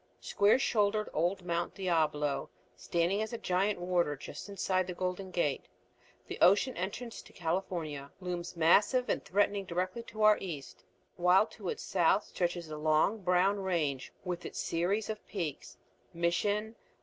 [0.19, 1.75] Square shouldered old Mt.
[1.75, 5.67] Diablo standing as giant warder just inside the Golden Gate,
[6.25, 10.83] the ocean entrance to California, looms massive and threatening directly to our east,
[11.17, 15.77] while to its south stretches the long brown range with its series of peaks,
[16.15, 16.75] Mission, Mt.